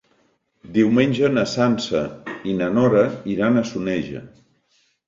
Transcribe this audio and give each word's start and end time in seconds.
Diumenge 0.77 1.29
na 1.35 1.43
Sança 1.53 2.03
i 2.55 2.59
na 2.63 2.73
Nora 2.81 3.07
iran 3.37 3.63
a 3.65 3.69
Soneja. 3.75 4.29